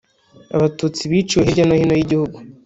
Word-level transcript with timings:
Abatutsi 0.55 1.01
biciwe 1.11 1.41
hirya 1.47 1.63
no 1.67 1.75
hino 1.79 1.93
y’i 1.95 2.09
gihugu 2.11 2.37